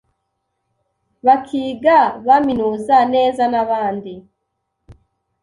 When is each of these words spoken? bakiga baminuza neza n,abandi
bakiga 1.25 1.97
baminuza 2.27 2.97
neza 3.13 3.43
n,abandi 3.51 4.13